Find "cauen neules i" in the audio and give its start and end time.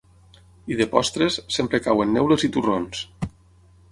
1.87-2.51